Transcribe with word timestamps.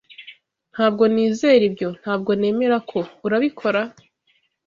Ntabwo 0.73 1.03
nizera 1.13 1.63
ibyo. 1.69 1.89
Ntabwo 2.01 2.31
nemera 2.39 2.77
ko. 2.89 2.99
Urabikora? 3.25 3.81